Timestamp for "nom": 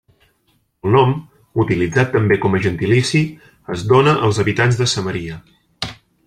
0.95-1.11